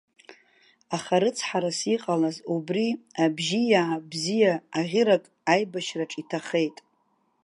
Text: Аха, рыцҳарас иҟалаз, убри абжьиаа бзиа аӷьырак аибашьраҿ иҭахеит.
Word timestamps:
Аха, 0.95 1.15
рыцҳарас 1.21 1.79
иҟалаз, 1.95 2.37
убри 2.55 2.87
абжьиаа 3.23 3.95
бзиа 4.09 4.53
аӷьырак 4.79 5.23
аибашьраҿ 5.53 6.11
иҭахеит. 6.21 6.77